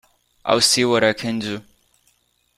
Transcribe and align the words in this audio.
I'll 0.43 0.61
see 0.61 0.83
what 0.83 1.03
I 1.03 1.13
can 1.13 1.37
do. 1.37 1.63